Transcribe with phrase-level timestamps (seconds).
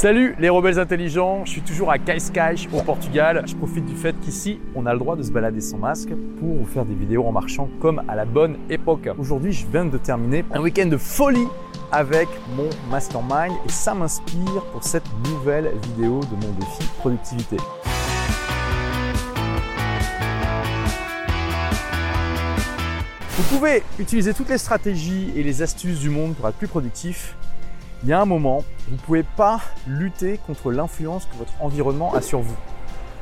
[0.00, 3.42] Salut les rebelles intelligents, je suis toujours à Cascais au Portugal.
[3.48, 6.54] Je profite du fait qu'ici, on a le droit de se balader sans masque pour
[6.54, 9.08] vous faire des vidéos en marchant comme à la bonne époque.
[9.18, 11.48] Aujourd'hui, je viens de terminer un week-end de folie
[11.90, 17.56] avec mon mastermind et ça m'inspire pour cette nouvelle vidéo de mon défi productivité.
[23.30, 27.34] Vous pouvez utiliser toutes les stratégies et les astuces du monde pour être plus productif.
[28.04, 32.14] Il y a un moment, vous ne pouvez pas lutter contre l'influence que votre environnement
[32.14, 32.56] a sur vous.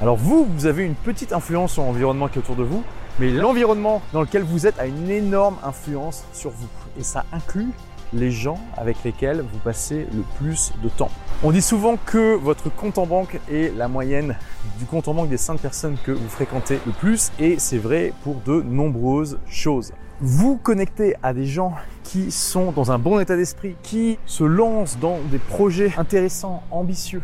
[0.00, 2.84] Alors vous, vous avez une petite influence sur l'environnement qui est autour de vous,
[3.18, 6.68] mais l'environnement dans lequel vous êtes a une énorme influence sur vous.
[6.98, 7.72] Et ça inclut
[8.12, 11.10] les gens avec lesquels vous passez le plus de temps.
[11.42, 14.36] On dit souvent que votre compte en banque est la moyenne
[14.78, 18.12] du compte en banque des 5 personnes que vous fréquentez le plus et c'est vrai
[18.22, 19.92] pour de nombreuses choses.
[20.20, 21.72] Vous connectez à des gens
[22.04, 27.22] qui sont dans un bon état d'esprit, qui se lancent dans des projets intéressants, ambitieux,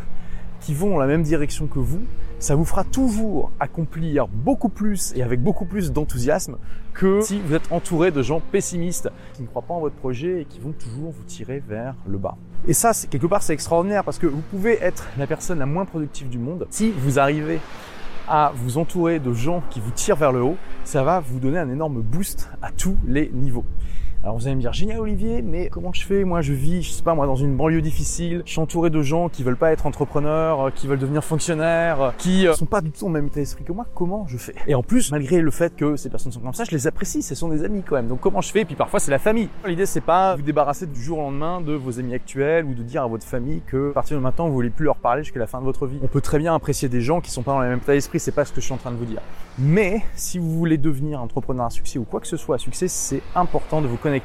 [0.60, 2.00] qui vont dans la même direction que vous,
[2.38, 6.56] ça vous fera toujours accomplir beaucoup plus et avec beaucoup plus d'enthousiasme
[6.92, 10.42] que si vous êtes entouré de gens pessimistes qui ne croient pas en votre projet
[10.42, 12.36] et qui vont toujours vous tirer vers le bas.
[12.68, 15.84] Et ça, quelque part, c'est extraordinaire parce que vous pouvez être la personne la moins
[15.84, 17.60] productive du monde si vous arrivez
[18.28, 21.58] à vous entourer de gens qui vous tirent vers le haut, ça va vous donner
[21.58, 23.64] un énorme boost à tous les niveaux.
[24.26, 26.24] Alors vous allez me dire, génial Olivier, mais comment je fais?
[26.24, 29.00] Moi je vis, je sais pas moi, dans une banlieue difficile, je suis entouré de
[29.00, 32.66] gens qui veulent pas être entrepreneurs, euh, qui veulent devenir fonctionnaires, euh, qui euh, sont
[32.66, 34.56] pas du tout en même état d'esprit que moi, comment je fais?
[34.66, 37.22] Et en plus, malgré le fait que ces personnes sont comme ça, je les apprécie,
[37.22, 38.08] ce sont des amis quand même.
[38.08, 38.62] Donc comment je fais?
[38.62, 39.48] Et puis parfois c'est la famille.
[39.64, 42.82] L'idée c'est pas vous débarrasser du jour au lendemain de vos amis actuels ou de
[42.82, 45.38] dire à votre famille que à partir de maintenant vous voulez plus leur parler jusqu'à
[45.38, 46.00] la fin de votre vie.
[46.02, 48.18] On peut très bien apprécier des gens qui sont pas dans le même état d'esprit,
[48.18, 49.20] c'est pas ce que je suis en train de vous dire.
[49.56, 52.88] Mais si vous voulez devenir entrepreneur à succès ou quoi que ce soit à succès,
[52.88, 54.15] c'est important de vous connecter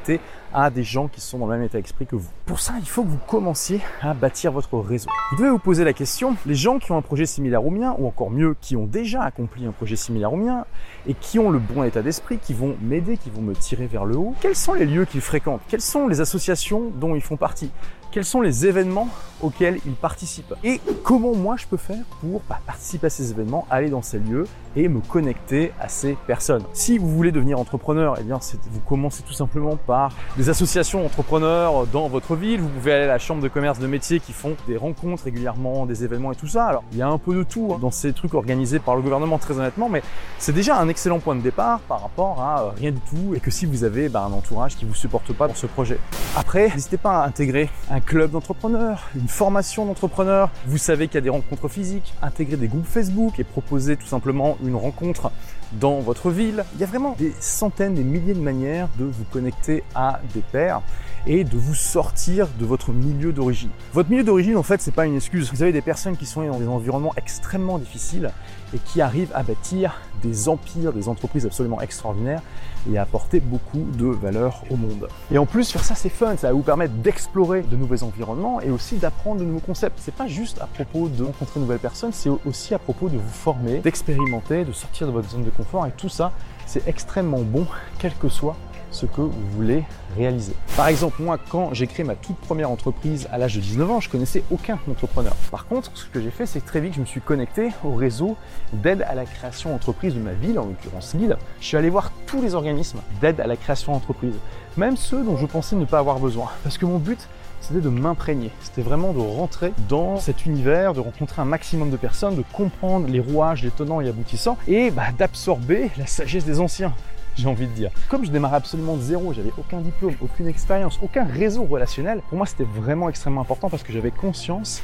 [0.54, 2.28] à des gens qui sont dans le même état d'esprit que vous.
[2.46, 5.08] Pour ça, il faut que vous commenciez à bâtir votre réseau.
[5.30, 7.94] Vous devez vous poser la question, les gens qui ont un projet similaire au mien,
[7.98, 10.66] ou encore mieux, qui ont déjà accompli un projet similaire au mien,
[11.06, 14.04] et qui ont le bon état d'esprit, qui vont m'aider, qui vont me tirer vers
[14.04, 15.62] le haut, quels sont les lieux qu'ils fréquentent?
[15.68, 17.70] Quelles sont les associations dont ils font partie?
[18.12, 19.08] Quels sont les événements
[19.40, 23.66] auxquels ils participent et comment moi je peux faire pour bah, participer à ces événements,
[23.70, 24.46] aller dans ces lieux
[24.76, 26.62] et me connecter à ces personnes?
[26.74, 28.38] Si vous voulez devenir entrepreneur, eh bien
[28.70, 32.60] vous commencez tout simplement par des associations entrepreneurs dans votre ville.
[32.60, 35.86] Vous pouvez aller à la chambre de commerce de métier qui font des rencontres régulièrement,
[35.86, 36.66] des événements et tout ça.
[36.66, 39.02] Alors il y a un peu de tout hein, dans ces trucs organisés par le
[39.02, 40.02] gouvernement très honnêtement, mais
[40.38, 43.40] c'est déjà un excellent point de départ par rapport à euh, rien du tout et
[43.40, 45.98] que si vous avez bah, un entourage qui vous supporte pas pour ce projet.
[46.36, 50.50] Après, n'hésitez pas à intégrer un club d'entrepreneurs, une formation d'entrepreneurs.
[50.66, 54.06] Vous savez qu'il y a des rencontres physiques, intégrer des groupes Facebook et proposer tout
[54.06, 55.30] simplement une rencontre
[55.72, 56.64] dans votre ville.
[56.74, 60.40] Il y a vraiment des centaines, des milliers de manières de vous connecter à des
[60.40, 60.82] pairs
[61.26, 63.70] et de vous sortir de votre milieu d'origine.
[63.92, 65.50] Votre milieu d'origine, en fait, c'est pas une excuse.
[65.52, 68.30] Vous avez des personnes qui sont dans des environnements extrêmement difficiles
[68.74, 72.42] et qui arrivent à bâtir des empires, des entreprises absolument extraordinaires
[72.90, 75.08] et apporter beaucoup de valeur au monde.
[75.30, 76.36] Et en plus, faire ça, c'est fun.
[76.36, 79.98] Ça va vous permettre d'explorer de nouveaux environnements et aussi d'apprendre de nouveaux concepts.
[80.00, 83.16] C'est pas juste à propos de rencontrer de nouvelles personnes, c'est aussi à propos de
[83.16, 86.32] vous former, d'expérimenter, de sortir de votre zone de confort et tout ça,
[86.66, 87.66] c'est extrêmement bon,
[87.98, 88.56] quel que soit
[88.92, 89.84] ce que vous voulez
[90.16, 90.54] réaliser.
[90.76, 94.00] Par exemple, moi, quand j'ai créé ma toute première entreprise à l'âge de 19 ans,
[94.00, 95.34] je connaissais aucun entrepreneur.
[95.50, 98.36] Par contre, ce que j'ai fait, c'est très vite, je me suis connecté au réseau
[98.72, 101.36] d'aide à la création d'entreprise de ma ville, en l'occurrence Lille.
[101.60, 104.34] Je suis allé voir tous les organismes d'aide à la création d'entreprise,
[104.76, 106.50] même ceux dont je pensais ne pas avoir besoin.
[106.62, 107.28] Parce que mon but,
[107.62, 108.50] c'était de m'imprégner.
[108.60, 113.08] C'était vraiment de rentrer dans cet univers, de rencontrer un maximum de personnes, de comprendre
[113.08, 116.92] les rouages, les tenants et aboutissants, et bah, d'absorber la sagesse des anciens
[117.36, 117.90] j'ai envie de dire.
[118.08, 122.36] Comme je démarrais absolument de zéro, j'avais aucun diplôme, aucune expérience, aucun réseau relationnel, pour
[122.36, 124.82] moi c'était vraiment extrêmement important parce que j'avais conscience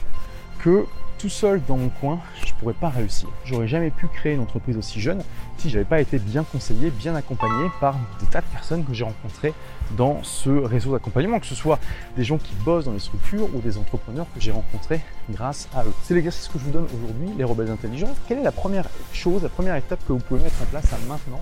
[0.60, 0.86] que
[1.18, 2.20] tout seul dans mon coin,
[2.58, 3.28] pourrais pas réussir.
[3.44, 5.22] J'aurais jamais pu créer une entreprise aussi jeune
[5.58, 9.04] si j'avais pas été bien conseillé, bien accompagné par des tas de personnes que j'ai
[9.04, 9.54] rencontrées
[9.96, 11.78] dans ce réseau d'accompagnement, que ce soit
[12.16, 15.84] des gens qui bossent dans les structures ou des entrepreneurs que j'ai rencontrés grâce à
[15.84, 15.92] eux.
[16.02, 18.14] C'est l'exercice que je vous donne aujourd'hui, les rebelles intelligents.
[18.26, 20.98] Quelle est la première chose, la première étape que vous pouvez mettre en place à
[21.08, 21.40] maintenant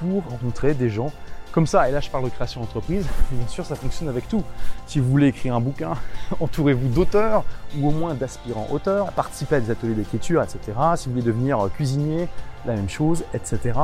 [0.00, 1.12] pour rencontrer des gens
[1.54, 1.88] comme ça.
[1.88, 3.06] Et là, je parle de création d'entreprise.
[3.30, 4.42] Bien sûr, ça fonctionne avec tout.
[4.86, 5.94] Si vous voulez écrire un bouquin,
[6.40, 7.44] entourez-vous d'auteurs
[7.78, 9.12] ou au moins d'aspirants auteurs.
[9.12, 10.72] Participez à des ateliers d'écriture, etc.
[10.96, 12.28] Si vous voulez devenir cuisinier,
[12.66, 13.78] la même chose, etc.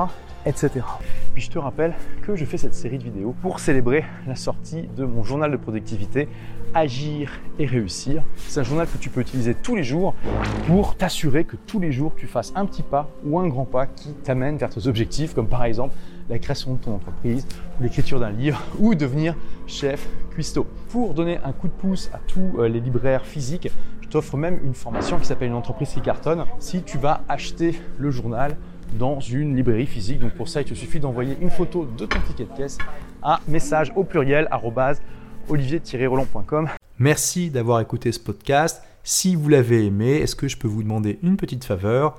[0.47, 0.85] etc.
[1.33, 4.89] Puis je te rappelle que je fais cette série de vidéos pour célébrer la sortie
[4.97, 6.29] de mon journal de productivité
[6.73, 8.23] Agir et réussir.
[8.37, 10.15] C'est un journal que tu peux utiliser tous les jours
[10.69, 13.87] pour t'assurer que tous les jours tu fasses un petit pas ou un grand pas
[13.87, 15.97] qui t'amène vers tes objectifs, comme par exemple
[16.31, 17.47] la création de ton entreprise,
[17.81, 19.35] l'écriture d'un livre, ou devenir
[19.67, 20.67] chef cuistot.
[20.91, 23.69] Pour donner un coup de pouce à tous euh, les libraires physiques,
[24.01, 26.45] je t'offre même une formation qui s'appelle une entreprise qui cartonne.
[26.59, 28.57] Si tu vas acheter le journal
[28.99, 32.19] dans une librairie physique, donc pour ça il te suffit d'envoyer une photo de ton
[32.27, 32.79] ticket de caisse
[33.23, 34.49] à message au pluriel
[35.49, 36.69] olivier-roland.com.
[36.99, 38.83] Merci d'avoir écouté ce podcast.
[39.03, 42.19] Si vous l'avez aimé, est-ce que je peux vous demander une petite faveur?